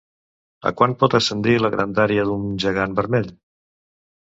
[0.69, 3.35] A quant pot ascendir la grandària d'un gegant vermell?